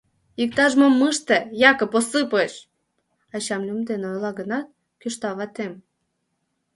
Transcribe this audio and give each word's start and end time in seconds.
—Иктаж-мом 0.43 0.95
ыште, 1.11 1.37
Якып 1.71 1.93
Осыпыч!— 1.99 2.53
ачам 3.35 3.61
лӱм 3.67 3.79
дене 3.89 4.05
ойла 4.13 4.31
гынат, 4.39 4.67
кӱшта 5.01 5.29
ватем. 5.37 5.73